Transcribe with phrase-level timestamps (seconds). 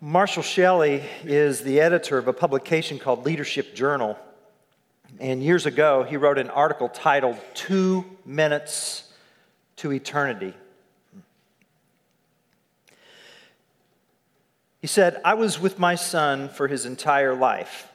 [0.00, 4.18] Marshall Shelley is the editor of a publication called Leadership Journal.
[5.18, 9.10] And years ago, he wrote an article titled Two Minutes
[9.76, 10.52] to Eternity.
[14.80, 17.90] He said, I was with my son for his entire life.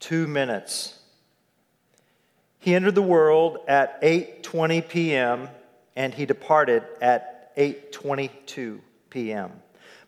[0.00, 0.98] Two minutes.
[2.60, 5.48] He entered the world at 8:20 p.m.
[5.94, 8.80] and he departed at 8:22
[9.10, 9.52] p.m.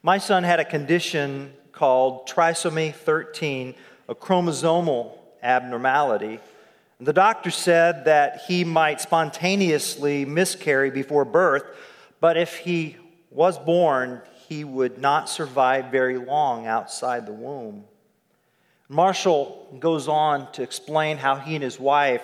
[0.02, 3.74] My son had a condition called trisomy 13,
[4.08, 6.40] a chromosomal abnormality.
[7.00, 11.64] The doctor said that he might spontaneously miscarry before birth,
[12.18, 12.96] but if he
[13.30, 17.84] was born, he would not survive very long outside the womb.
[18.88, 22.22] Marshall goes on to explain how he and his wife,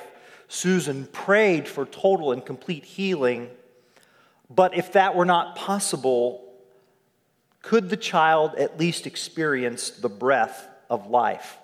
[0.48, 3.50] Susan, prayed for total and complete healing.
[4.48, 6.45] But if that were not possible,
[7.66, 11.58] could the child at least experience the breath of life?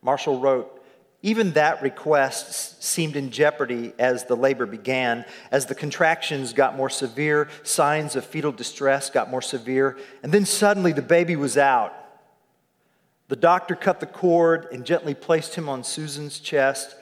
[0.00, 0.80] Marshall wrote,
[1.22, 5.24] even that request seemed in jeopardy as the labor began.
[5.50, 10.44] As the contractions got more severe, signs of fetal distress got more severe, and then
[10.44, 11.92] suddenly the baby was out.
[13.26, 16.94] The doctor cut the cord and gently placed him on Susan's chest.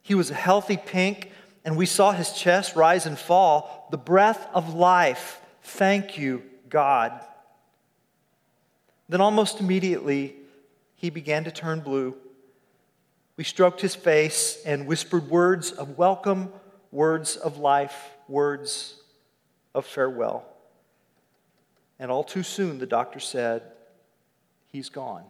[0.00, 1.32] He was a healthy pink,
[1.66, 3.88] and we saw his chest rise and fall.
[3.90, 5.42] The breath of life.
[5.62, 7.12] Thank you, God.
[9.08, 10.36] Then almost immediately,
[10.94, 12.14] he began to turn blue.
[13.36, 16.52] We stroked his face and whispered words of welcome,
[16.92, 18.94] words of life, words
[19.74, 20.46] of farewell.
[21.98, 23.62] And all too soon, the doctor said,
[24.68, 25.24] He's gone.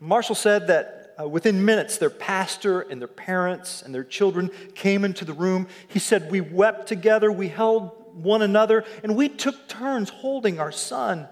[0.00, 5.04] Marshall said that uh, within minutes, their pastor and their parents and their children came
[5.04, 5.68] into the room.
[5.88, 10.72] He said, We wept together, we held one another, and we took turns holding our
[10.72, 11.28] son.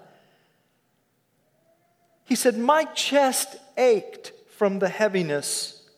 [2.25, 5.89] He said, My chest ached from the heaviness.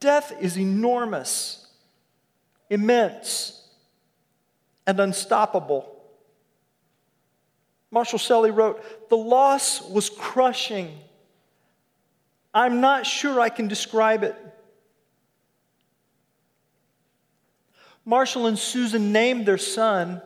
[0.00, 1.66] Death is enormous,
[2.68, 3.66] immense,
[4.86, 5.90] and unstoppable.
[7.90, 10.98] Marshall Shelley wrote, The loss was crushing.
[12.52, 14.36] I'm not sure I can describe it.
[18.04, 20.20] Marshall and Susan named their son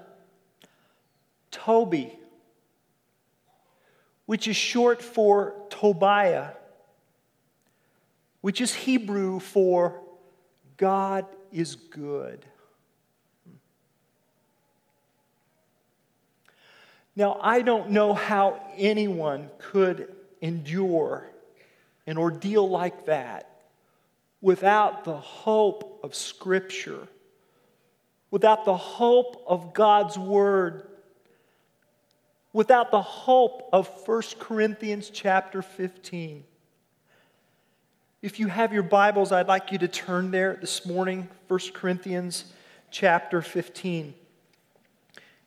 [1.51, 2.19] Toby,
[4.27, 6.51] which is short for Tobiah,
[8.41, 10.01] which is Hebrew for
[10.77, 12.45] God is good.
[17.15, 21.29] Now, I don't know how anyone could endure
[22.07, 23.51] an ordeal like that
[24.41, 27.09] without the hope of Scripture
[28.31, 30.87] without the hope of God's Word,
[32.53, 36.45] without the hope of 1 Corinthians chapter 15.
[38.21, 42.47] If you have your Bibles, I'd like you to turn there this morning, 1 Corinthians
[42.91, 44.15] chapter 15.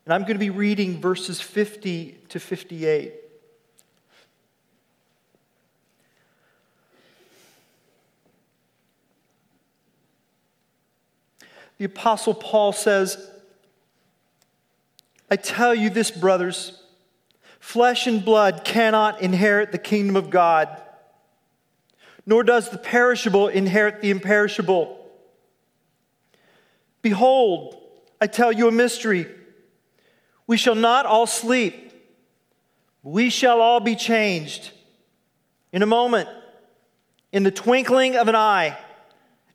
[0.06, 3.14] And I'm going to be reading verses 50 to 58.
[11.82, 13.18] The Apostle Paul says,
[15.32, 16.80] I tell you this, brothers,
[17.60, 20.80] flesh and blood cannot inherit the kingdom of God,
[22.24, 24.96] nor does the perishable inherit the imperishable.
[27.02, 27.82] Behold,
[28.22, 29.26] I tell you a mystery.
[30.46, 31.94] We shall not all sleep,
[33.02, 34.70] we shall all be changed
[35.74, 36.30] in a moment,
[37.32, 38.78] in the twinkling of an eye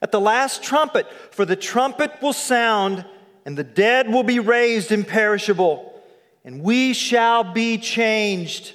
[0.03, 3.05] at the last trumpet, for the trumpet will sound,
[3.45, 6.03] and the dead will be raised imperishable,
[6.45, 8.75] and we shall be changed.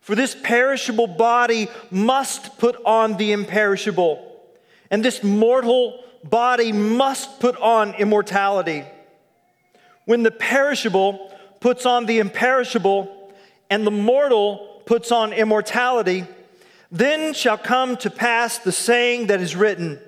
[0.00, 4.40] For this perishable body must put on the imperishable,
[4.90, 8.84] and this mortal body must put on immortality.
[10.04, 13.32] When the perishable puts on the imperishable,
[13.70, 16.26] and the mortal puts on immortality,
[16.90, 19.98] then shall come to pass the saying that is written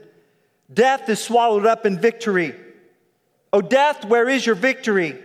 [0.72, 2.55] Death is swallowed up in victory.
[3.52, 5.19] O death, where is your victory?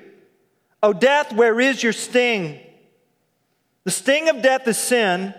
[0.83, 2.59] O death, where is your sting?
[3.85, 5.33] The sting of death is sin,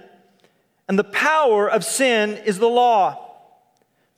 [0.89, 3.31] and the power of sin is the law.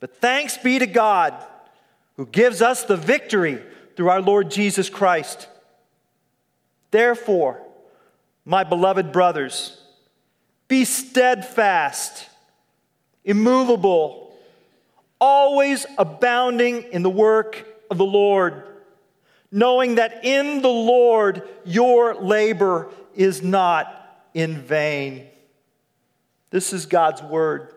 [0.00, 1.34] But thanks be to God
[2.16, 3.62] who gives us the victory
[3.96, 5.48] through our Lord Jesus Christ.
[6.90, 7.60] Therefore,
[8.44, 9.80] my beloved brothers,
[10.68, 12.28] be steadfast,
[13.24, 14.21] immovable,
[15.22, 18.64] always abounding in the work of the Lord,
[19.52, 25.28] knowing that in the Lord your labor is not in vain.
[26.50, 27.72] This is God's word.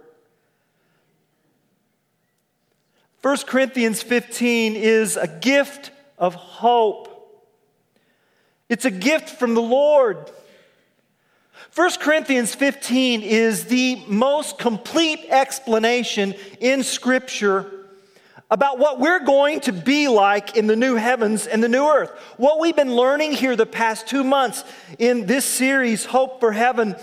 [3.22, 7.12] 1 Corinthians 15 is a gift of hope.
[8.70, 10.32] It's a gift from the Lord.
[11.74, 17.72] 1 Corinthians 15 is the most complete explanation in Scripture
[18.52, 22.12] about what we're going to be like in the new heavens and the new earth.
[22.38, 24.64] What we've been learning here the past two months
[25.00, 26.96] in this series, Hope for Heaven,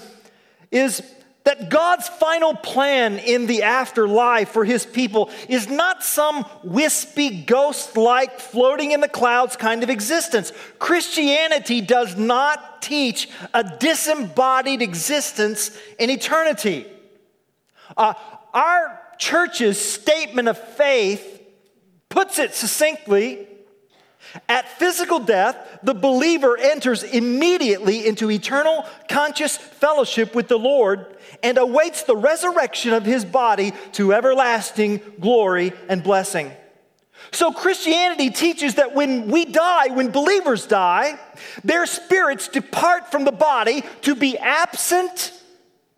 [0.70, 1.02] is
[1.44, 7.96] that God's final plan in the afterlife for his people is not some wispy, ghost
[7.96, 10.52] like, floating in the clouds kind of existence.
[10.78, 16.86] Christianity does not teach a disembodied existence in eternity.
[17.96, 18.14] Uh,
[18.54, 21.40] our church's statement of faith
[22.08, 23.48] puts it succinctly
[24.48, 31.06] at physical death, the believer enters immediately into eternal conscious fellowship with the Lord
[31.42, 36.52] and awaits the resurrection of his body to everlasting glory and blessing.
[37.30, 41.18] So, Christianity teaches that when we die, when believers die,
[41.62, 43.84] their spirits depart from the body.
[44.02, 45.32] To be absent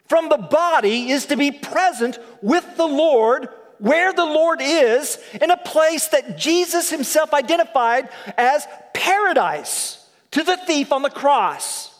[0.08, 3.49] from the body is to be present with the Lord
[3.79, 8.08] where the Lord is in a place that Jesus himself identified
[8.38, 11.94] as paradise to the thief on the cross.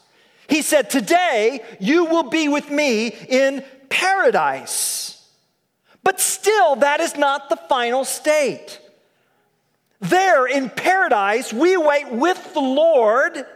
[0.49, 5.27] He said, Today you will be with me in paradise.
[6.03, 8.81] But still, that is not the final state.
[10.01, 13.47] There in paradise, we wait with the Lord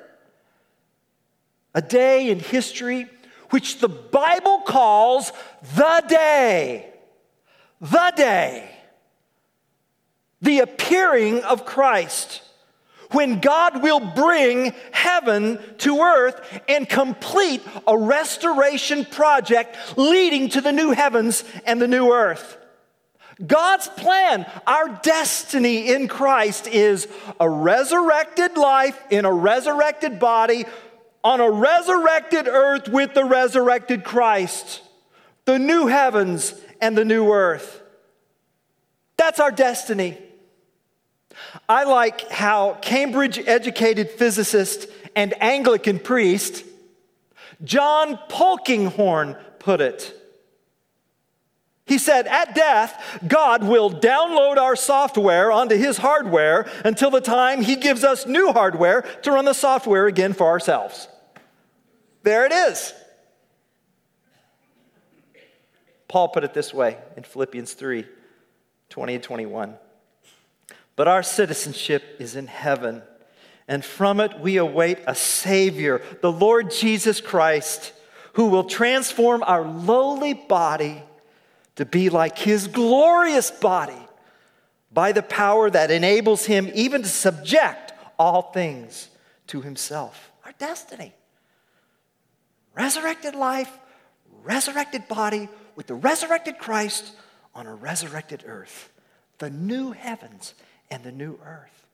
[1.74, 3.08] a day in history
[3.50, 5.32] which the Bible calls
[5.74, 6.88] the day
[7.80, 8.68] the day,
[10.40, 12.42] the appearing of Christ,
[13.10, 20.72] when God will bring heaven to earth and complete a restoration project leading to the
[20.72, 22.56] new heavens and the new earth.
[23.46, 27.06] God's plan, our destiny in Christ is
[27.38, 30.64] a resurrected life in a resurrected body
[31.22, 34.82] on a resurrected earth with the resurrected Christ,
[35.44, 37.82] the new heavens and the new earth.
[39.16, 40.18] That's our destiny.
[41.68, 46.64] I like how Cambridge educated physicist and Anglican priest
[47.64, 50.14] John Polkinghorne put it.
[51.86, 57.62] He said, At death, God will download our software onto his hardware until the time
[57.62, 61.08] he gives us new hardware to run the software again for ourselves.
[62.22, 62.92] There it is.
[66.08, 68.06] Paul put it this way in Philippians 3
[68.90, 69.74] 20 and 21.
[70.98, 73.02] But our citizenship is in heaven,
[73.68, 77.92] and from it we await a Savior, the Lord Jesus Christ,
[78.32, 81.00] who will transform our lowly body
[81.76, 84.08] to be like His glorious body
[84.92, 89.08] by the power that enables Him even to subject all things
[89.46, 90.32] to Himself.
[90.44, 91.14] Our destiny.
[92.74, 93.70] Resurrected life,
[94.42, 97.12] resurrected body, with the resurrected Christ
[97.54, 98.90] on a resurrected earth,
[99.38, 100.54] the new heavens
[100.90, 101.86] and the new earth.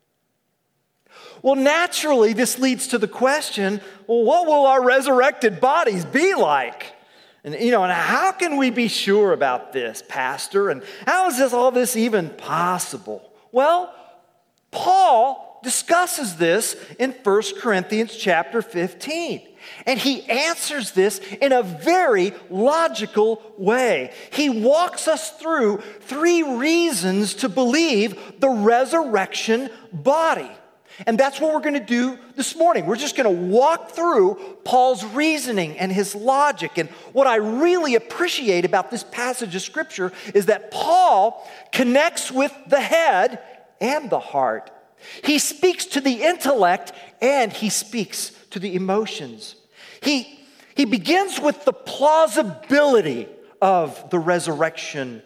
[1.43, 6.93] Well, naturally, this leads to the question well, what will our resurrected bodies be like?
[7.44, 10.70] And, you know, and how can we be sure about this, Pastor?
[10.70, 13.31] And how is this, all this even possible?
[13.53, 13.94] Well,
[14.70, 19.43] Paul discusses this in 1 Corinthians chapter 15.
[19.87, 24.13] And he answers this in a very logical way.
[24.31, 30.51] He walks us through three reasons to believe the resurrection body.
[31.06, 32.87] And that's what we're going to do this morning.
[32.87, 36.79] We're just going to walk through Paul's reasoning and his logic.
[36.79, 42.53] And what I really appreciate about this passage of scripture is that Paul connects with
[42.69, 43.41] the head
[43.81, 44.71] and the heart.
[45.23, 49.56] He speaks to the intellect and he speaks to the emotions.
[50.03, 50.41] He,
[50.75, 53.29] he begins with the plausibility
[53.61, 55.23] of the resurrection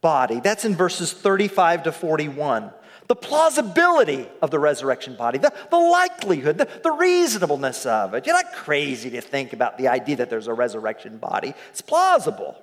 [0.00, 0.40] body.
[0.40, 2.70] That's in verses 35 to 41.
[3.06, 8.26] The plausibility of the resurrection body, the, the likelihood, the, the reasonableness of it.
[8.26, 12.56] You're not crazy to think about the idea that there's a resurrection body, it's plausible.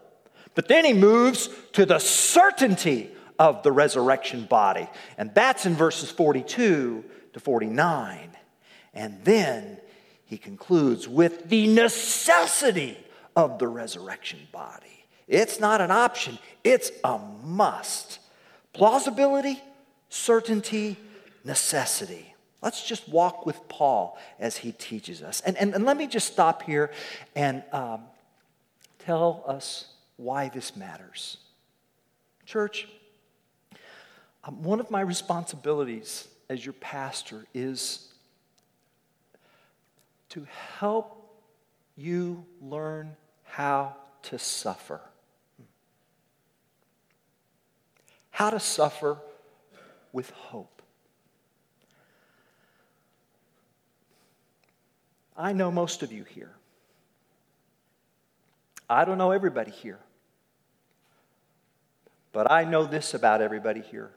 [0.56, 6.12] But then he moves to the certainty of the resurrection body, and that's in verses
[6.12, 8.30] 42 to 49.
[8.94, 9.80] And then
[10.26, 13.00] he concludes with the necessity
[13.36, 15.06] of the resurrection body.
[15.28, 18.20] It's not an option, it's a must.
[18.74, 19.60] Plausibility,
[20.10, 20.98] certainty,
[21.44, 22.36] necessity.
[22.62, 25.42] Let's just walk with Paul as he teaches us.
[25.42, 26.92] And, and, and let me just stop here
[27.36, 28.04] and um,
[29.00, 31.38] tell us why this matters.
[32.46, 32.88] Church,
[34.44, 38.08] um, one of my responsibilities as your pastor is
[40.30, 40.48] to
[40.80, 41.18] help
[41.96, 45.02] you learn how to suffer.
[48.32, 49.18] How to suffer
[50.14, 50.82] with hope.
[55.38, 56.52] I know most of you here.
[58.90, 60.00] I don't know everybody here.
[62.32, 64.12] But I know this about everybody here.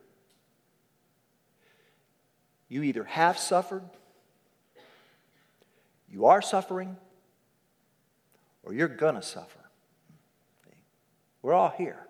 [2.74, 3.84] You either have suffered,
[6.10, 6.96] you are suffering,
[8.64, 9.60] or you're going to suffer.
[11.40, 12.00] We're all here.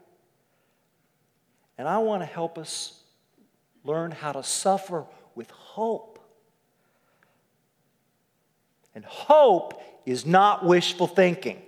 [1.76, 2.98] And I want to help us
[3.84, 5.04] learn how to suffer
[5.34, 6.18] with hope.
[8.94, 11.60] And hope is not wishful thinking.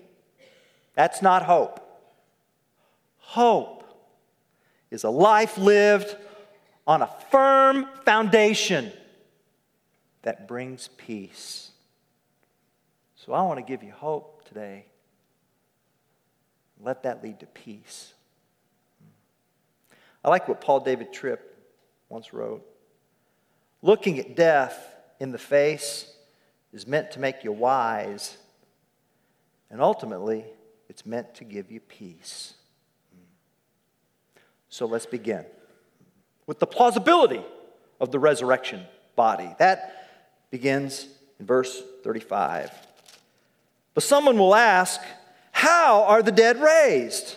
[0.95, 1.87] That's not hope.
[3.19, 3.85] Hope
[4.91, 6.17] is a life lived
[6.87, 8.93] on a firm foundation
[10.23, 11.71] that brings peace.
[13.17, 14.87] So I want to give you hope today.
[16.81, 18.13] Let that lead to peace.
[20.25, 21.57] I like what Paul David Tripp
[22.09, 22.65] once wrote
[23.83, 26.13] Looking at death in the face
[26.73, 28.37] is meant to make you wise,
[29.71, 30.45] and ultimately,
[30.89, 32.55] it's meant to give you peace.
[34.69, 35.45] So let's begin
[36.47, 37.43] with the plausibility
[38.01, 38.83] of the resurrection
[39.15, 39.49] body.
[39.59, 40.09] That
[40.51, 41.07] begins
[41.39, 42.71] in verse 35.
[43.95, 45.01] But someone will ask,
[45.53, 47.37] How are the dead raised?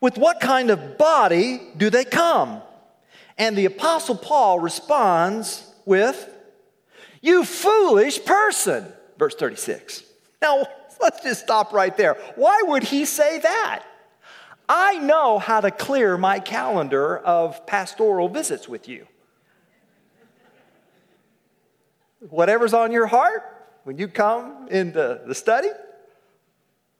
[0.00, 2.62] With what kind of body do they come?
[3.36, 6.28] And the Apostle Paul responds with,
[7.20, 8.86] You foolish person,
[9.18, 10.04] verse 36.
[10.42, 10.66] Now,
[11.00, 12.14] let's just stop right there.
[12.36, 13.84] Why would he say that?
[14.68, 19.06] I know how to clear my calendar of pastoral visits with you.
[22.28, 23.42] Whatever's on your heart,
[23.84, 25.68] when you come into the study,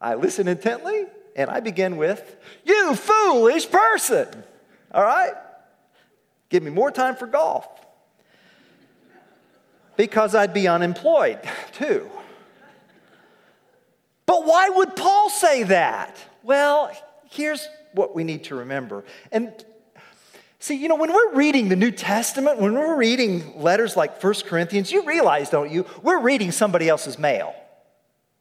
[0.01, 4.27] I listen intently and I begin with, You foolish person.
[4.91, 5.33] All right?
[6.49, 7.67] Give me more time for golf.
[9.95, 11.39] Because I'd be unemployed
[11.73, 12.09] too.
[14.25, 16.17] But why would Paul say that?
[16.43, 16.91] Well,
[17.29, 19.03] here's what we need to remember.
[19.31, 19.53] And
[20.59, 24.45] see, you know, when we're reading the New Testament, when we're reading letters like First
[24.45, 27.53] Corinthians, you realize, don't you, we're reading somebody else's mail.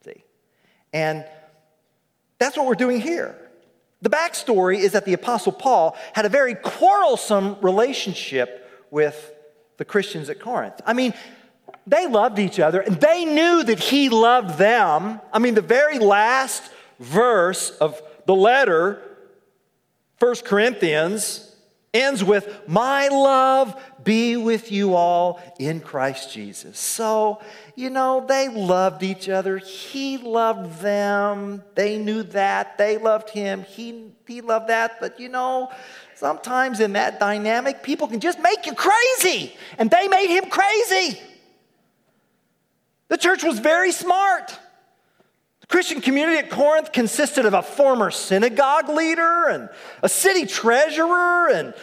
[0.05, 0.25] See?
[0.93, 1.25] And
[2.39, 3.37] that's what we're doing here.
[4.01, 9.35] The backstory is that the Apostle Paul had a very quarrelsome relationship with
[9.77, 10.81] the Christians at Corinth.
[10.87, 11.15] I mean,
[11.87, 15.21] they loved each other and they knew that he loved them.
[15.33, 16.63] I mean, the very last
[17.01, 19.01] verse of the letter,
[20.19, 21.57] 1 Corinthians,
[21.95, 26.79] ends with, My love be with you all in Christ Jesus.
[26.79, 27.41] So,
[27.75, 29.57] you know, they loved each other.
[29.57, 31.63] He loved them.
[31.75, 32.77] They knew that.
[32.77, 33.63] They loved him.
[33.63, 35.01] He, he loved that.
[35.01, 35.73] But, you know,
[36.15, 39.57] sometimes in that dynamic, people can just make you crazy.
[39.79, 41.19] And they made him crazy.
[43.09, 44.55] The church was very smart.
[45.69, 49.69] Christian community at Corinth consisted of a former synagogue leader and
[50.03, 51.75] a city treasurer and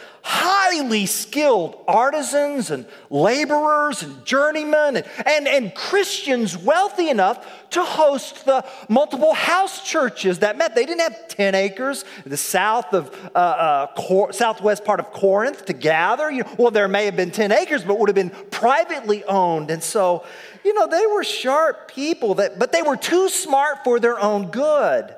[0.66, 8.44] highly skilled artisans and laborers and journeymen and, and, and, Christians wealthy enough to host
[8.46, 10.74] the multiple house churches that met.
[10.74, 15.12] They didn't have 10 acres in the south of, uh, uh, Cor- southwest part of
[15.12, 16.30] Corinth to gather.
[16.30, 19.70] You know, well, there may have been 10 acres, but would have been privately owned.
[19.70, 20.24] And so
[20.66, 24.50] you know, they were sharp people, that, but they were too smart for their own
[24.50, 25.14] good.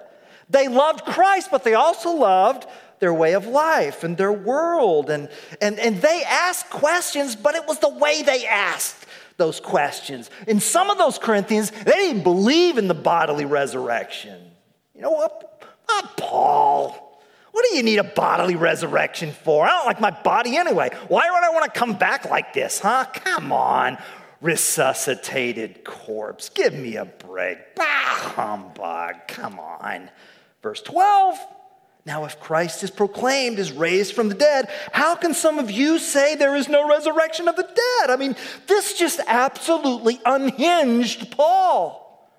[0.50, 2.66] They loved Christ, but they also loved
[3.00, 5.10] their way of life and their world.
[5.10, 5.28] And,
[5.60, 10.30] and, and they asked questions, but it was the way they asked those questions.
[10.46, 14.50] And some of those Corinthians, they didn't believe in the bodily resurrection.
[14.94, 15.62] You know what?
[16.16, 17.22] Paul.
[17.52, 19.66] What do you need a bodily resurrection for?
[19.66, 20.90] I don't like my body anyway.
[21.08, 23.06] Why would I want to come back like this, huh?
[23.12, 23.98] Come on
[24.40, 26.48] resuscitated corpse.
[26.48, 27.74] Give me a break.
[27.74, 29.26] Bah, humbug.
[29.26, 30.10] Come on.
[30.62, 31.38] Verse 12.
[32.08, 35.98] Now, if Christ is proclaimed as raised from the dead, how can some of you
[35.98, 38.08] say there is no resurrection of the dead?
[38.08, 38.34] I mean,
[38.66, 42.32] this just absolutely unhinged Paul.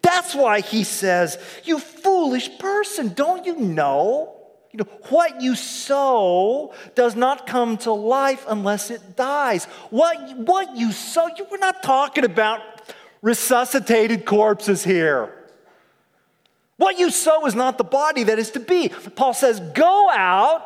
[0.00, 4.34] That's why he says, You foolish person, don't you know?
[4.72, 9.66] You know, what you sow does not come to life unless it dies.
[9.90, 12.62] What, what you sow, you, we're not talking about
[13.20, 15.35] resuscitated corpses here.
[16.76, 18.88] What you sow is not the body that is to be.
[18.88, 20.62] Paul says, Go out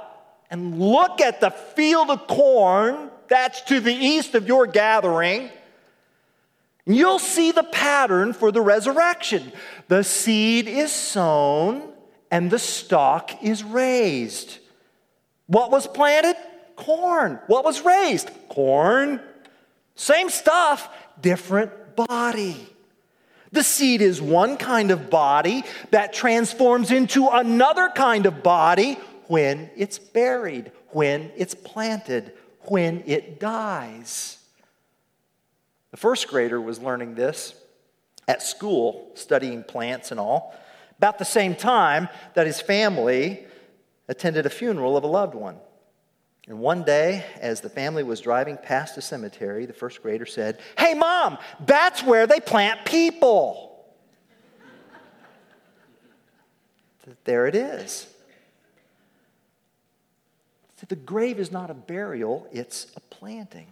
[0.51, 5.51] and look at the field of corn that's to the east of your gathering.
[6.85, 9.53] You'll see the pattern for the resurrection.
[9.87, 11.93] The seed is sown
[12.31, 14.59] and the stalk is raised.
[15.47, 16.37] What was planted?
[16.75, 17.39] Corn.
[17.47, 18.31] What was raised?
[18.49, 19.21] Corn.
[19.95, 20.89] Same stuff,
[21.21, 22.69] different body.
[23.53, 28.95] The seed is one kind of body that transforms into another kind of body
[29.27, 34.39] when it's buried, when it's planted, when it dies.
[35.91, 37.55] The first grader was learning this
[38.29, 40.55] at school, studying plants and all,
[40.99, 43.45] about the same time that his family
[44.09, 45.57] attended a funeral of a loved one.
[46.51, 50.59] And one day, as the family was driving past a cemetery, the first grader said,
[50.77, 53.87] Hey, mom, that's where they plant people.
[57.25, 58.13] there it is.
[60.89, 63.69] The grave is not a burial, it's a planting.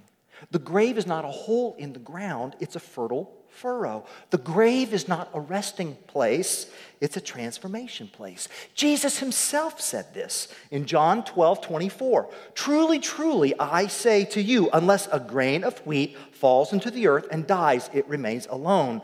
[0.50, 4.04] The grave is not a hole in the ground, it's a fertile furrow.
[4.30, 8.48] The grave is not a resting place, it's a transformation place.
[8.74, 12.30] Jesus himself said this in John 12 24.
[12.54, 17.26] Truly, truly, I say to you, unless a grain of wheat falls into the earth
[17.30, 19.02] and dies, it remains alone.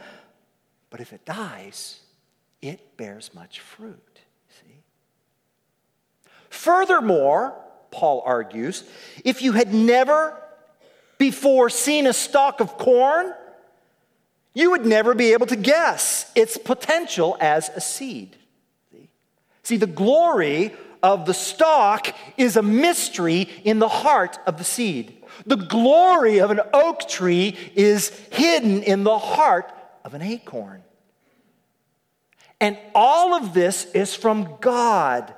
[0.90, 2.00] But if it dies,
[2.62, 4.20] it bears much fruit.
[4.48, 4.82] See?
[6.48, 7.60] Furthermore,
[7.90, 8.84] Paul argues,
[9.24, 10.40] if you had never
[11.24, 13.32] before seeing a stalk of corn,
[14.52, 18.36] you would never be able to guess its potential as a seed.
[19.62, 25.16] See, the glory of the stalk is a mystery in the heart of the seed.
[25.46, 29.72] The glory of an oak tree is hidden in the heart
[30.04, 30.82] of an acorn.
[32.60, 35.32] And all of this is from God,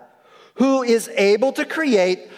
[0.54, 2.28] who is able to create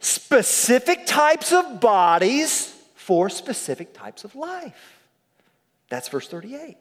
[0.00, 2.73] specific types of bodies
[3.04, 4.98] for specific types of life.
[5.90, 6.78] That's verse 38.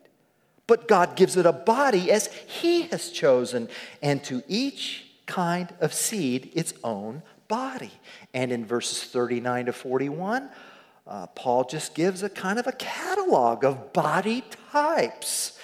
[0.67, 3.67] But God gives it a body as He has chosen,
[4.01, 7.91] and to each kind of seed its own body.
[8.33, 10.49] And in verses 39 to 41,
[11.05, 15.59] uh, Paul just gives a kind of a catalog of body types.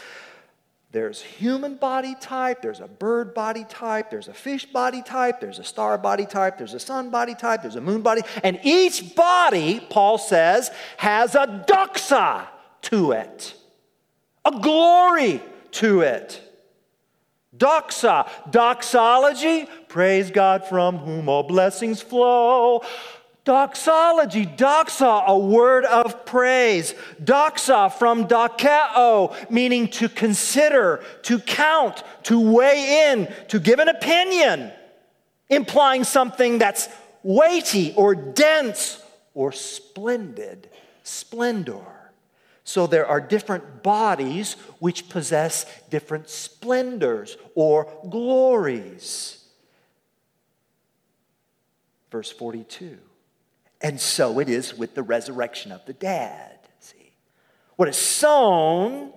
[0.92, 5.60] There's human body type, there's a bird body type, there's a fish body type, there's
[5.60, 9.14] a star body type, there's a sun body type, there's a moon body, and each
[9.16, 12.48] body, Paul says, has a doxa
[12.84, 13.54] to it,
[14.44, 16.42] a glory to it.
[17.56, 22.82] Doxa, doxology, praise God from whom all blessings flow.
[23.46, 26.94] Doxology, doxa, a word of praise.
[27.24, 34.72] Doxa from dokeo, meaning to consider, to count, to weigh in, to give an opinion,
[35.50, 36.90] implying something that's
[37.24, 39.02] weighty or dense
[39.34, 40.70] or splendid,
[41.04, 42.12] splendor.
[42.66, 49.44] So there are different bodies which possess different splendors or glories.
[52.12, 53.00] Verse 42.
[53.82, 56.60] And so it is with the resurrection of the dead.
[56.80, 57.14] See,
[57.76, 59.14] what is sown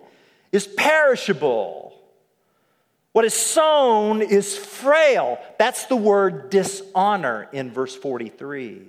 [0.52, 1.94] is perishable.
[3.12, 5.38] What is sown is frail.
[5.58, 8.82] That's the word dishonor in verse 43.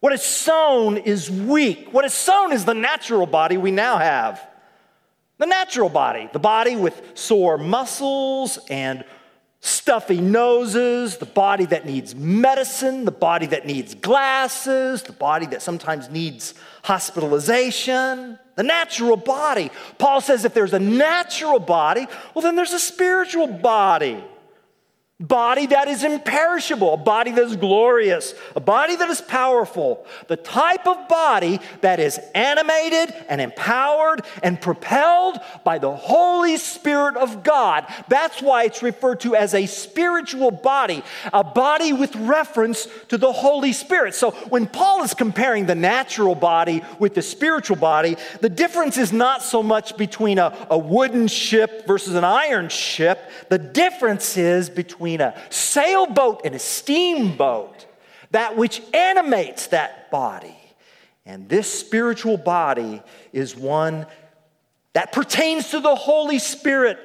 [0.00, 1.88] What is sown is weak.
[1.92, 4.40] What is sown is the natural body we now have.
[5.38, 9.04] The natural body, the body with sore muscles and
[9.66, 15.60] stuffy noses, the body that needs medicine, the body that needs glasses, the body that
[15.60, 19.70] sometimes needs hospitalization, the natural body.
[19.98, 24.22] Paul says if there's a natural body, well, then there's a spiritual body
[25.18, 30.36] body that is imperishable, a body that is glorious, a body that is powerful, the
[30.36, 37.42] type of body that is animated and empowered and propelled by the Holy Spirit of
[37.42, 37.86] God.
[38.08, 41.02] That's why it's referred to as a spiritual body,
[41.32, 44.14] a body with reference to the Holy Spirit.
[44.14, 49.14] So when Paul is comparing the natural body with the spiritual body, the difference is
[49.14, 54.68] not so much between a, a wooden ship versus an iron ship, the difference is
[54.68, 57.86] between between a sailboat and a steamboat,
[58.32, 60.56] that which animates that body.
[61.24, 64.06] And this spiritual body is one
[64.94, 66.98] that pertains to the Holy Spirit,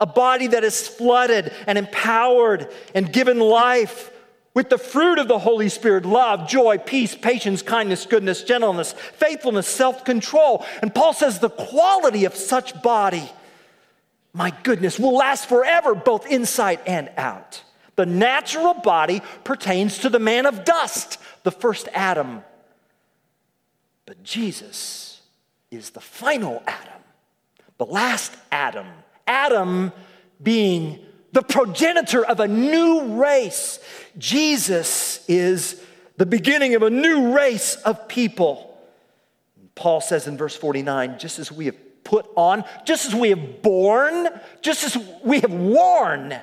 [0.00, 4.12] a body that is flooded and empowered and given life
[4.54, 9.66] with the fruit of the Holy Spirit love, joy, peace, patience, kindness, goodness, gentleness, faithfulness,
[9.66, 10.64] self control.
[10.80, 13.28] And Paul says the quality of such body,
[14.34, 17.62] my goodness, will last forever, both inside and out.
[17.96, 22.42] The natural body pertains to the man of dust, the first Adam.
[24.06, 25.20] But Jesus
[25.70, 27.02] is the final Adam,
[27.78, 28.86] the last Adam.
[29.26, 29.92] Adam
[30.42, 30.98] being
[31.32, 33.78] the progenitor of a new race.
[34.18, 35.82] Jesus is
[36.16, 38.68] the beginning of a new race of people.
[39.74, 43.62] Paul says in verse 49 just as we have put on, just as we have
[43.62, 44.28] borne,
[44.60, 46.40] just as we have worn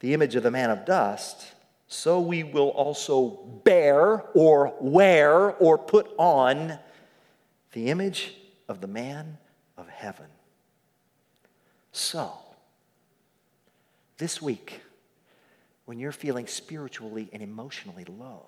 [0.00, 1.52] the image of the man of dust,
[1.86, 6.78] so we will also bear or wear or put on
[7.72, 8.34] the image
[8.68, 9.38] of the man
[9.76, 10.26] of heaven.
[11.92, 12.32] So,
[14.18, 14.80] this week,
[15.84, 18.46] when you're feeling spiritually and emotionally low,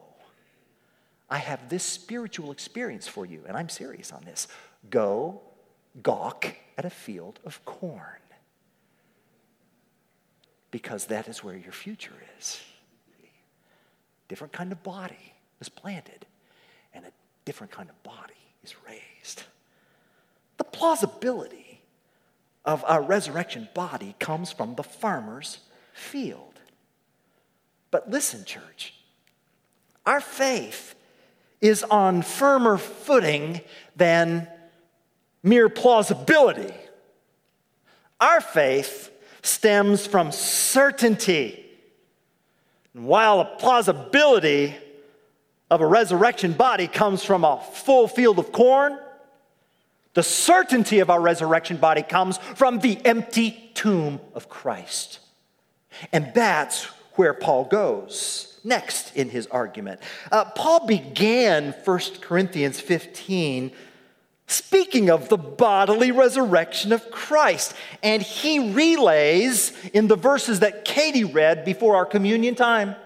[1.31, 4.49] I have this spiritual experience for you, and I'm serious on this.
[4.91, 5.41] Go
[6.03, 8.21] gawk at a field of corn
[10.71, 12.61] because that is where your future is.
[14.27, 16.27] Different kind of body is planted,
[16.93, 17.13] and a
[17.45, 19.45] different kind of body is raised.
[20.57, 21.81] The plausibility
[22.65, 25.59] of our resurrection body comes from the farmer's
[25.93, 26.59] field.
[27.91, 28.95] But listen, church,
[30.05, 30.97] our faith
[31.61, 33.61] is on firmer footing
[33.95, 34.49] than
[35.45, 36.75] mere plausibility.
[38.21, 41.65] Our faith stems from certainty.
[42.95, 44.75] And while a plausibility
[45.71, 48.99] of a resurrection body comes from a full field of corn,
[50.15, 55.19] the certainty of our resurrection body comes from the empty tomb of Christ.
[56.13, 56.85] And that's
[57.17, 60.01] where Paul goes next in his argument.
[60.33, 63.73] Uh, Paul began 1 Corinthians 15
[64.47, 67.75] speaking of the bodily resurrection of Christ.
[68.03, 72.97] And he relays in the verses that Katie read before our communion time.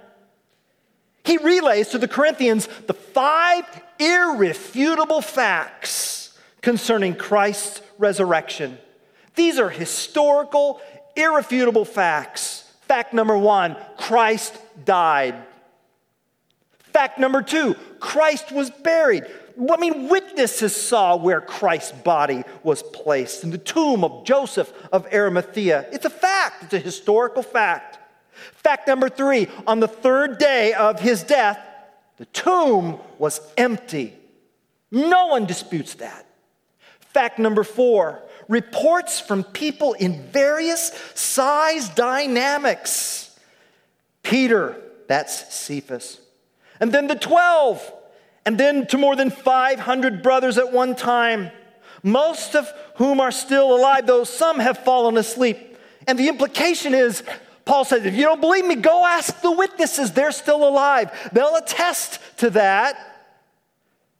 [1.24, 3.64] He relays to the Corinthians the five
[3.98, 8.78] irrefutable facts concerning Christ's resurrection.
[9.34, 10.80] These are historical,
[11.16, 12.64] irrefutable facts.
[12.82, 15.34] Fact number one Christ died.
[16.92, 19.24] Fact number two Christ was buried.
[19.58, 25.06] I mean, witnesses saw where Christ's body was placed in the tomb of Joseph of
[25.12, 25.86] Arimathea.
[25.90, 27.98] It's a fact, it's a historical fact.
[28.52, 31.58] Fact number three on the third day of his death,
[32.18, 34.14] the tomb was empty.
[34.90, 36.26] No one disputes that.
[37.00, 43.38] Fact number four reports from people in various size dynamics.
[44.22, 46.20] Peter, that's Cephas.
[46.80, 47.92] And then the 12,
[48.48, 51.50] and then to more than 500 brothers at one time,
[52.02, 55.76] most of whom are still alive, though some have fallen asleep.
[56.06, 57.22] And the implication is,
[57.66, 60.12] Paul says, if you don't believe me, go ask the witnesses.
[60.12, 61.10] They're still alive.
[61.30, 62.96] They'll attest to that.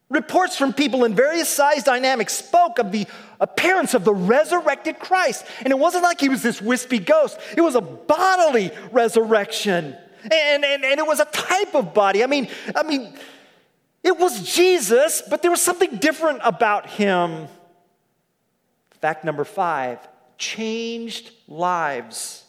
[0.09, 3.07] Reports from people in various size dynamics spoke of the
[3.39, 5.43] appearance of the resurrected Christ.
[5.61, 9.97] And it wasn't like he was this wispy ghost, it was a bodily resurrection.
[10.21, 12.23] And, and, and it was a type of body.
[12.23, 13.17] I mean, I mean,
[14.03, 17.47] it was Jesus, but there was something different about him.
[19.01, 19.99] Fact number five
[20.37, 22.45] changed lives.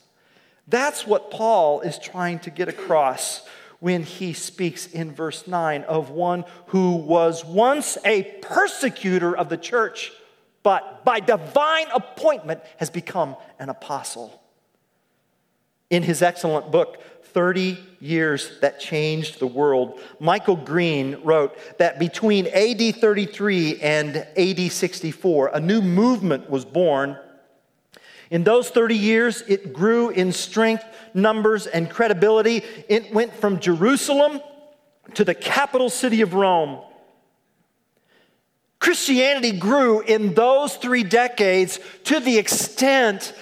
[0.68, 3.44] That's what Paul is trying to get across
[3.80, 9.56] when he speaks in verse 9 of one who was once a persecutor of the
[9.56, 10.12] church,
[10.62, 14.40] but by divine appointment has become an apostle.
[15.88, 16.98] In his excellent book,
[17.32, 24.72] 30 Years That Changed the World, Michael Green wrote that between AD 33 and AD
[24.72, 27.16] 64, a new movement was born
[28.30, 32.62] in those 30 years, it grew in strength, numbers, and credibility.
[32.88, 34.40] It went from Jerusalem
[35.14, 36.80] to the capital city of Rome.
[38.78, 43.34] Christianity grew in those three decades to the extent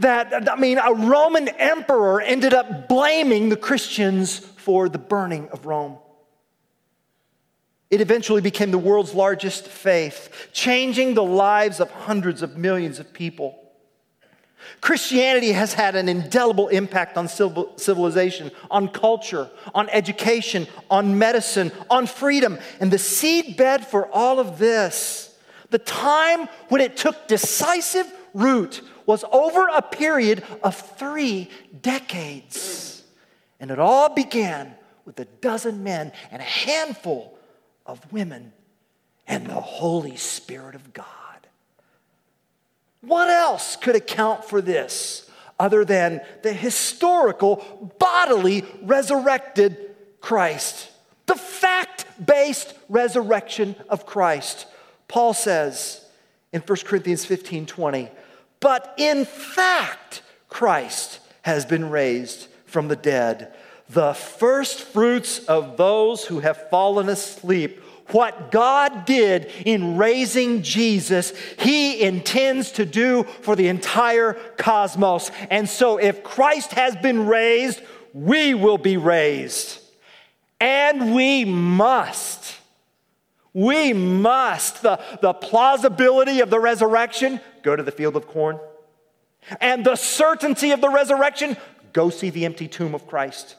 [0.00, 5.66] that, I mean, a Roman emperor ended up blaming the Christians for the burning of
[5.66, 5.98] Rome.
[7.90, 13.12] It eventually became the world's largest faith, changing the lives of hundreds of millions of
[13.12, 13.56] people.
[14.80, 22.06] Christianity has had an indelible impact on civilization, on culture, on education, on medicine, on
[22.06, 22.58] freedom.
[22.78, 25.34] And the seedbed for all of this,
[25.70, 31.50] the time when it took decisive root, was over a period of three
[31.82, 33.02] decades.
[33.58, 34.72] And it all began
[35.04, 37.36] with a dozen men and a handful
[37.84, 38.52] of women
[39.26, 41.08] and the Holy Spirit of God.
[43.00, 49.76] What else could account for this other than the historical, bodily, resurrected
[50.20, 50.88] Christ?
[51.26, 54.68] The fact based resurrection of Christ.
[55.08, 56.06] Paul says
[56.52, 58.08] in 1 Corinthians 15 20,
[58.60, 63.54] but in fact, Christ has been raised from the dead,
[63.88, 67.80] the first fruits of those who have fallen asleep
[68.12, 75.30] what God did in raising Jesus, He intends to do for the entire cosmos.
[75.50, 77.80] And so, if Christ has been raised,
[78.12, 79.78] we will be raised.
[80.60, 82.56] And we must.
[83.52, 84.82] We must.
[84.82, 88.58] The, the plausibility of the resurrection, go to the field of corn.
[89.60, 91.56] And the certainty of the resurrection,
[91.92, 93.56] go see the empty tomb of Christ.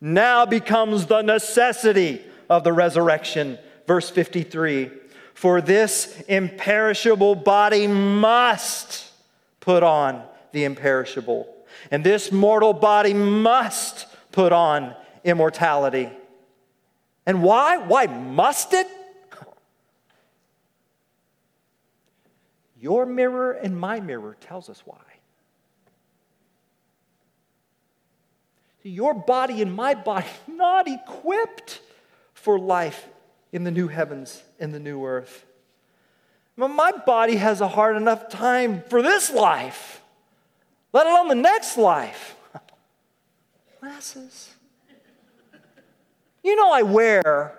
[0.00, 4.90] Now becomes the necessity of the resurrection verse 53
[5.34, 9.10] For this imperishable body must
[9.60, 11.52] put on the imperishable,
[11.90, 16.10] and this mortal body must put on immortality.
[17.26, 17.78] And why?
[17.78, 18.86] Why must it?
[22.84, 25.00] Your mirror and my mirror tells us why.
[28.82, 31.80] Your body and my body not equipped
[32.34, 33.08] for life
[33.52, 35.46] in the new heavens and the new earth.
[36.58, 40.02] My body has a hard enough time for this life,
[40.92, 42.36] let alone the next life.
[43.80, 44.50] Glasses.
[46.42, 47.58] You know, I wear,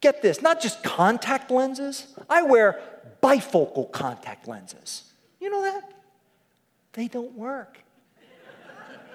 [0.00, 2.80] get this, not just contact lenses, I wear
[3.22, 5.04] bifocal contact lenses.
[5.40, 5.92] You know that?
[6.92, 7.78] They don't work.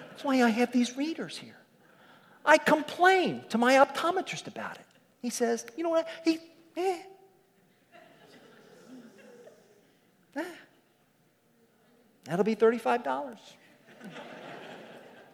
[0.09, 1.57] That's why I have these readers here.
[2.45, 4.85] I complain to my optometrist about it.
[5.21, 6.07] He says, you know what?
[6.23, 6.39] He,
[6.77, 6.99] eh.
[10.35, 10.43] eh.
[12.25, 13.37] That'll be $35.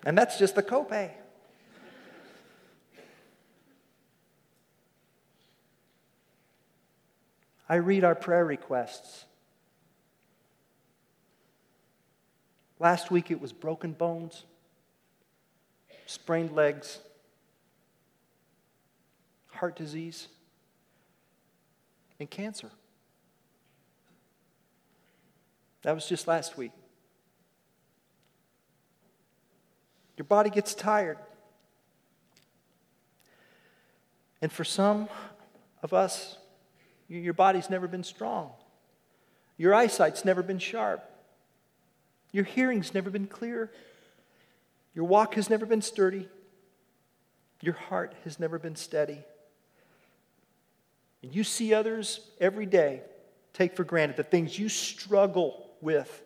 [0.05, 1.11] and that's just the copay.
[7.71, 9.23] I read our prayer requests.
[12.79, 14.43] Last week it was broken bones,
[16.05, 16.99] sprained legs,
[19.51, 20.27] heart disease,
[22.19, 22.69] and cancer.
[25.84, 26.73] That was just last week.
[30.17, 31.19] Your body gets tired.
[34.41, 35.07] And for some
[35.81, 36.36] of us,
[37.19, 38.52] your body's never been strong.
[39.58, 41.04] Your eyesight's never been sharp.
[42.32, 43.71] Your hearing's never been clear.
[44.95, 46.28] Your walk has never been sturdy.
[47.62, 49.19] Your heart has never been steady.
[51.21, 53.02] And you see others every day
[53.54, 56.24] take for granted the things you struggle with.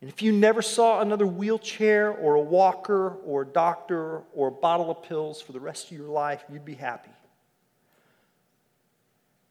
[0.00, 4.52] And if you never saw another wheelchair or a walker or a doctor or a
[4.52, 7.10] bottle of pills for the rest of your life, you'd be happy.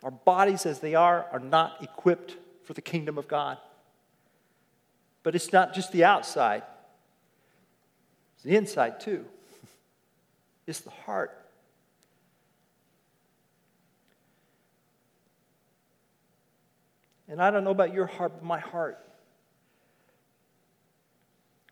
[0.04, 2.36] Our bodies, as they are, are not equipped
[2.66, 3.58] for the kingdom of God.
[5.24, 6.64] But it's not just the outside,
[8.36, 9.26] it's the inside too.
[10.66, 11.38] It's the heart.
[17.28, 18.98] And I don't know about your heart, but my heart.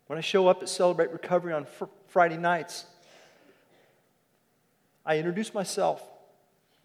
[0.08, 2.84] When I show up at Celebrate Recovery on fr- Friday nights,
[5.06, 6.02] I introduce myself.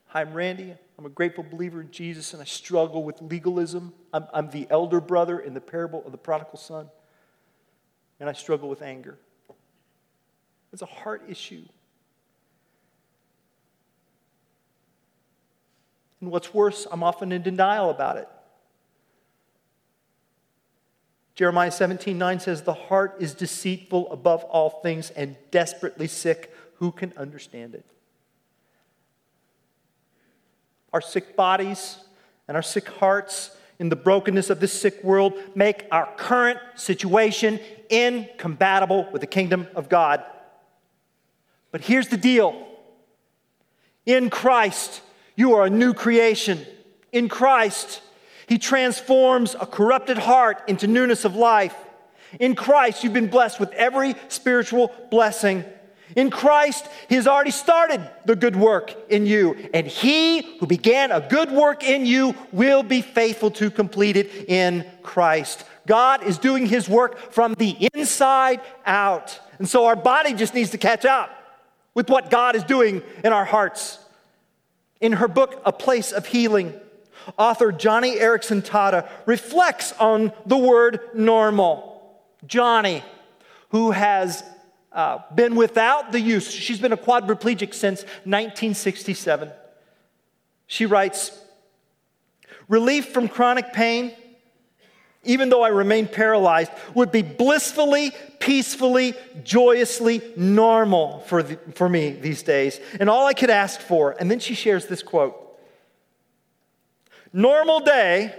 [0.10, 0.74] Hi, I'm Randy.
[0.98, 3.94] I'm a grateful believer in Jesus, and I struggle with legalism.
[4.14, 6.90] I'm, I'm the elder brother in the parable of the prodigal son,
[8.20, 9.18] and I struggle with anger.
[10.72, 11.66] It's a heart issue.
[16.22, 18.30] And what's worse, I'm often in denial about it.
[21.36, 26.52] Jeremiah 17, 9 says, The heart is deceitful above all things and desperately sick.
[26.76, 27.86] Who can understand it?
[30.94, 31.98] Our sick bodies
[32.48, 37.60] and our sick hearts in the brokenness of this sick world make our current situation
[37.90, 40.24] incompatible with the kingdom of God.
[41.72, 42.68] But here's the deal
[44.06, 45.02] in Christ,
[45.36, 46.66] you are a new creation.
[47.12, 48.02] In Christ,
[48.48, 51.76] he transforms a corrupted heart into newness of life.
[52.40, 55.66] In Christ, you've been blessed with every spiritual blessing.
[56.16, 59.70] In Christ, He has already started the good work in you.
[59.74, 64.50] And He who began a good work in you will be faithful to complete it
[64.50, 65.66] in Christ.
[65.88, 69.40] God is doing his work from the inside out.
[69.58, 71.32] And so our body just needs to catch up
[71.96, 73.98] with what God is doing in our hearts.
[75.02, 76.74] In her book, A Place of Healing,
[77.38, 82.22] author Joni Eareckson Tada reflects on the word normal.
[82.46, 83.02] Joni,
[83.70, 84.44] who has
[84.98, 89.52] uh, been without the use, she's been a quadriplegic since 1967.
[90.66, 91.40] She writes
[92.68, 94.12] Relief from chronic pain,
[95.24, 102.10] even though I remain paralyzed, would be blissfully, peacefully, joyously normal for, the, for me
[102.10, 102.80] these days.
[103.00, 104.16] And all I could ask for.
[104.20, 105.36] And then she shares this quote
[107.32, 108.34] Normal day,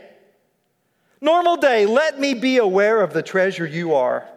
[1.20, 4.28] normal day, let me be aware of the treasure you are.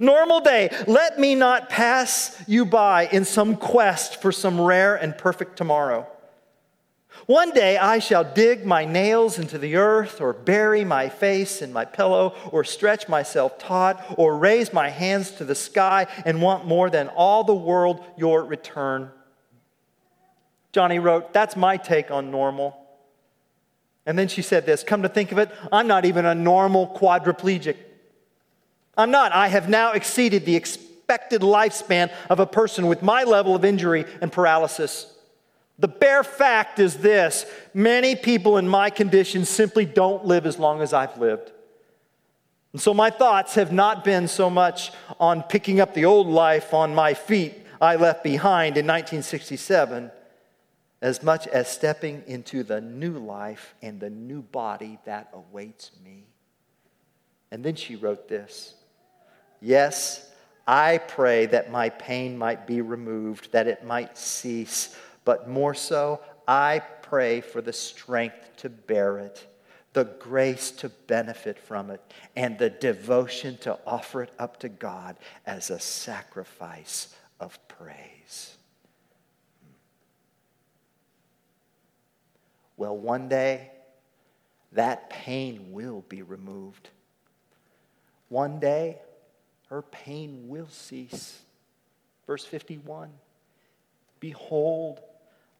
[0.00, 5.16] Normal day, let me not pass you by in some quest for some rare and
[5.16, 6.06] perfect tomorrow.
[7.26, 11.72] One day I shall dig my nails into the earth, or bury my face in
[11.72, 16.66] my pillow, or stretch myself taut, or raise my hands to the sky and want
[16.66, 19.10] more than all the world your return.
[20.72, 22.76] Joni wrote, That's my take on normal.
[24.04, 26.86] And then she said this Come to think of it, I'm not even a normal
[26.88, 27.76] quadriplegic.
[28.96, 29.32] I'm not.
[29.32, 34.04] I have now exceeded the expected lifespan of a person with my level of injury
[34.20, 35.12] and paralysis.
[35.78, 40.80] The bare fact is this many people in my condition simply don't live as long
[40.80, 41.52] as I've lived.
[42.72, 46.72] And so my thoughts have not been so much on picking up the old life
[46.74, 50.10] on my feet I left behind in 1967
[51.02, 56.24] as much as stepping into the new life and the new body that awaits me.
[57.50, 58.75] And then she wrote this
[59.66, 60.30] Yes,
[60.64, 66.20] I pray that my pain might be removed, that it might cease but more so,
[66.46, 69.44] I pray for the strength to bear it,
[69.92, 72.00] the grace to benefit from it,
[72.36, 78.56] and the devotion to offer it up to God as a sacrifice of praise.
[82.76, 83.72] Well, one day,
[84.70, 86.90] that pain will be removed.
[88.28, 89.00] One day,
[89.68, 91.40] her pain will cease.
[92.26, 93.10] Verse 51
[94.20, 95.00] Behold,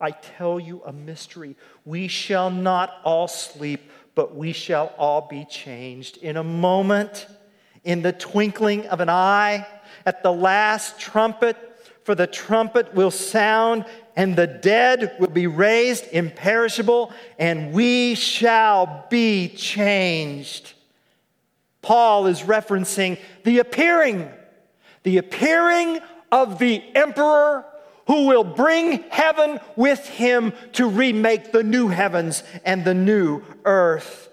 [0.01, 1.57] I tell you a mystery.
[1.85, 6.19] We shall not all sleep, but we shall all be changed.
[6.19, 7.27] In a moment,
[7.85, 9.66] in the twinkling of an eye,
[10.05, 11.57] at the last trumpet,
[12.05, 19.07] for the trumpet will sound, and the dead will be raised imperishable, and we shall
[19.11, 20.73] be changed.
[21.87, 24.29] Paul is referencing the appearing,
[25.05, 26.01] the appearing
[26.33, 27.64] of the emperor
[28.09, 34.29] who will bring heaven with him to remake the new heavens and the new earth.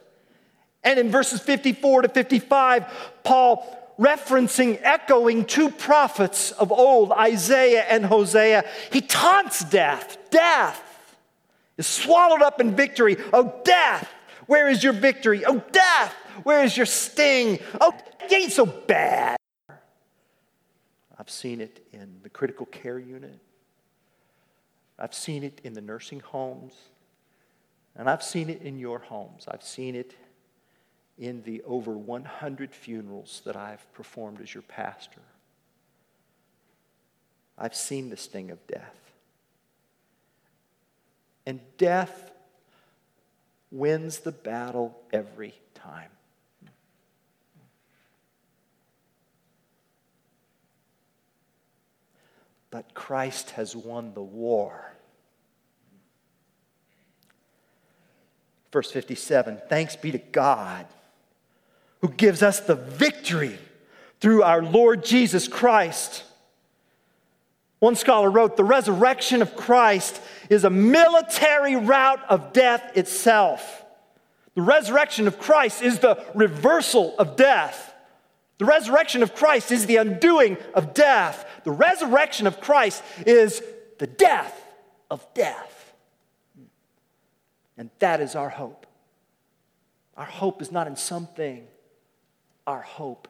[0.84, 2.86] And in verses 54 to 55,
[3.24, 10.18] Paul referencing, echoing two prophets of old, Isaiah and Hosea, he taunts death.
[10.32, 10.82] Death
[11.78, 13.16] is swallowed up in victory.
[13.32, 14.12] Oh, death,
[14.48, 15.46] where is your victory?
[15.46, 17.60] Oh, death, where is your sting?
[17.80, 17.94] Oh,
[18.24, 19.38] it ain't so bad.
[21.18, 23.40] I've seen it in the critical care unit.
[24.98, 26.74] I've seen it in the nursing homes,
[27.96, 29.46] and I've seen it in your homes.
[29.48, 30.16] I've seen it
[31.18, 35.22] in the over 100 funerals that I've performed as your pastor.
[37.58, 38.96] I've seen the sting of death.
[41.46, 42.32] And death
[43.72, 46.10] wins the battle every time.
[52.74, 54.96] But Christ has won the war.
[58.72, 60.88] Verse 57 Thanks be to God
[62.02, 63.60] who gives us the victory
[64.20, 66.24] through our Lord Jesus Christ.
[67.78, 73.86] One scholar wrote The resurrection of Christ is a military rout of death itself.
[74.56, 77.93] The resurrection of Christ is the reversal of death.
[78.58, 81.46] The resurrection of Christ is the undoing of death.
[81.64, 83.62] The resurrection of Christ is
[84.00, 84.60] the death
[85.10, 85.94] of death.
[87.78, 88.86] And that is our hope.
[90.16, 91.68] Our hope is not in something,
[92.68, 93.28] our hope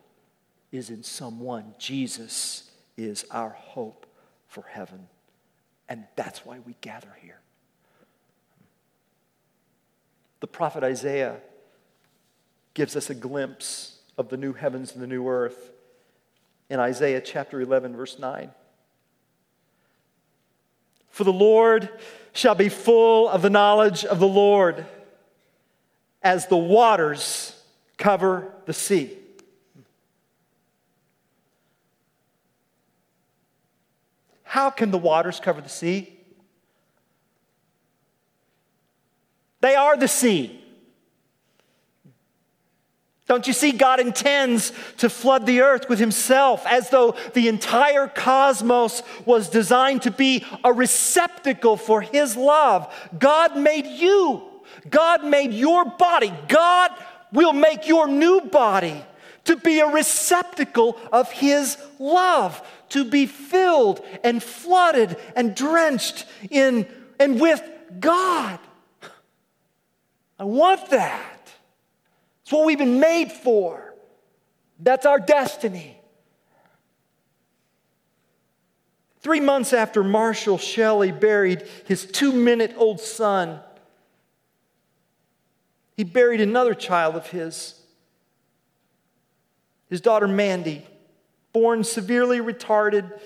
[0.71, 1.75] is in someone.
[1.79, 4.05] Jesus is our hope
[4.47, 5.07] for heaven.
[5.87, 7.39] And that's why we gather here.
[10.41, 11.37] The prophet Isaiah
[12.73, 15.71] gives us a glimpse of the new heavens and the new earth
[16.69, 18.51] in Isaiah chapter 11, verse 9.
[21.09, 21.89] For the Lord
[22.31, 24.85] shall be full of the knowledge of the Lord
[26.23, 27.55] as the waters
[27.97, 29.17] cover the sea.
[34.43, 36.17] How can the waters cover the sea?
[39.61, 40.62] They are the sea.
[43.25, 43.71] Don't you see?
[43.71, 50.01] God intends to flood the earth with Himself as though the entire cosmos was designed
[50.01, 52.93] to be a receptacle for His love.
[53.17, 54.43] God made you,
[54.89, 56.33] God made your body.
[56.49, 56.91] God
[57.31, 59.03] will make your new body
[59.45, 66.87] to be a receptacle of His love, to be filled and flooded and drenched in
[67.19, 67.61] and with
[67.99, 68.59] God.
[70.37, 71.32] I want that.
[72.43, 73.95] It's what we've been made for.
[74.79, 75.97] That's our destiny.
[79.21, 83.61] Three months after Marshall Shelley buried his two minute old son,
[85.95, 87.79] he buried another child of his,
[89.89, 90.85] his daughter Mandy,
[91.53, 93.17] born severely retarded.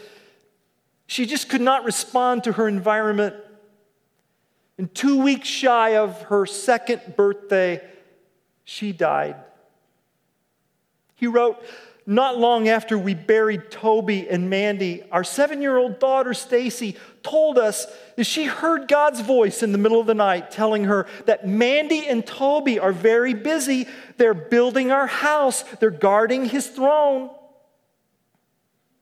[1.07, 3.35] She just could not respond to her environment.
[4.77, 7.81] And two weeks shy of her second birthday,
[8.69, 9.37] she died.
[11.15, 11.63] He wrote,
[12.05, 17.57] not long after we buried Toby and Mandy, our seven year old daughter Stacy told
[17.57, 17.87] us
[18.17, 22.05] that she heard God's voice in the middle of the night telling her that Mandy
[22.07, 23.87] and Toby are very busy.
[24.17, 27.29] They're building our house, they're guarding his throne.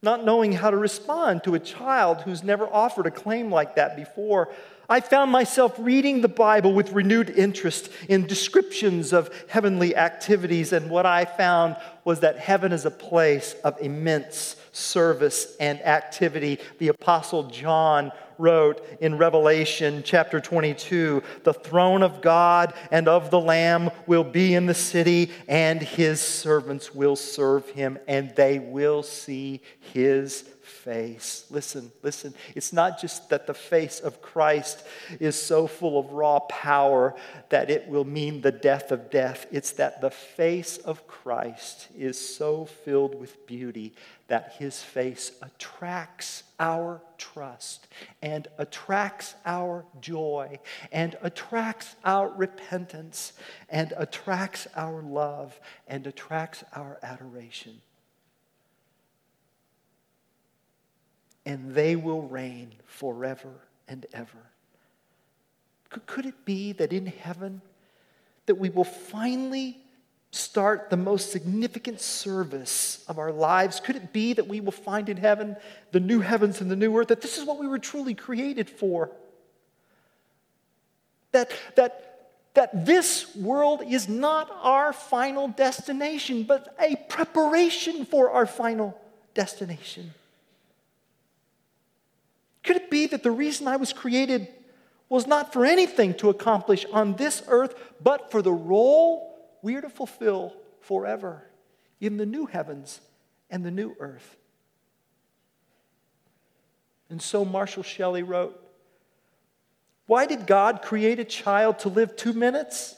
[0.03, 3.95] Not knowing how to respond to a child who's never offered a claim like that
[3.95, 4.53] before,
[4.88, 10.89] I found myself reading the Bible with renewed interest in descriptions of heavenly activities, and
[10.89, 16.59] what I found was that heaven is a place of immense service and activity.
[16.77, 23.39] The Apostle John wrote in Revelation chapter 22 The throne of God and of the
[23.39, 29.01] Lamb will be in the city, and his servants will serve him, and they will
[29.01, 29.61] see
[29.93, 30.47] his
[30.86, 31.45] face.
[31.49, 32.36] Listen, listen.
[32.53, 34.86] It's not just that the face of Christ
[35.19, 37.15] is so full of raw power
[37.49, 39.47] that it will mean the death of death.
[39.51, 43.95] It's that the face of Christ is so filled with beauty
[44.27, 47.88] that his face attracts our trust
[48.21, 50.59] and attracts our joy
[50.91, 53.33] and attracts our repentance
[53.69, 57.81] and attracts our love and attracts our adoration.
[61.46, 63.52] And they will reign forever
[63.88, 64.39] and ever.
[66.06, 67.62] Could it be that in heaven
[68.48, 69.78] that we will finally
[70.32, 73.80] start the most significant service of our lives?
[73.80, 75.56] Could it be that we will find in heaven
[75.91, 78.70] the new heavens and the new earth, that this is what we were truly created
[78.70, 79.10] for?
[81.32, 88.46] That, that, that this world is not our final destination, but a preparation for our
[88.46, 89.00] final
[89.34, 90.14] destination.
[92.66, 94.47] Could it be that the reason I was created
[95.07, 99.82] was not for anything to accomplish on this earth, but for the role we are
[99.82, 101.43] to fulfill forever
[102.01, 103.01] in the new heavens
[103.51, 104.36] and the new earth?
[107.09, 108.59] And so Marshall Shelley wrote
[110.07, 112.95] Why did God create a child to live two minutes?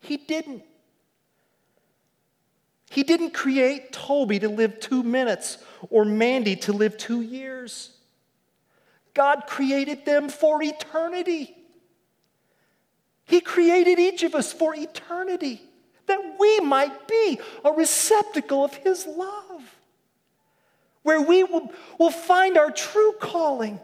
[0.00, 0.62] He didn't.
[2.90, 5.58] He didn't create Toby to live two minutes
[5.90, 7.90] or Mandy to live two years.
[9.14, 11.54] God created them for eternity.
[13.24, 15.60] He created each of us for eternity,
[16.06, 19.76] that we might be a receptacle of His love,
[21.02, 23.78] where we will, will find our true calling.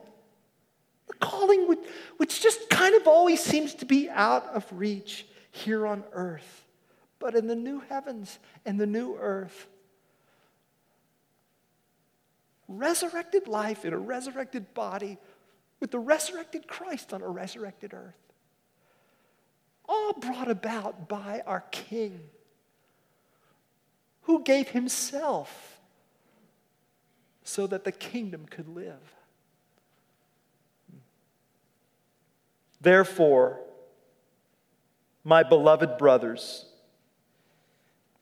[1.09, 1.77] The calling
[2.17, 6.64] which just kind of always seems to be out of reach here on earth
[7.25, 9.66] but in the new heavens and the new earth.
[12.68, 15.16] Resurrected life in a resurrected body
[15.81, 18.12] with the resurrected Christ on a resurrected earth.
[19.89, 22.20] All brought about by our King
[24.25, 25.81] who gave himself
[27.43, 29.14] so that the kingdom could live.
[32.83, 33.61] Therefore,
[35.25, 36.66] my beloved brothers,